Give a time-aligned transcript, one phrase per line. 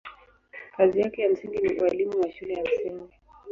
[0.77, 3.13] Kazi yake ya msingi ni ualimu wa shule ya msingi.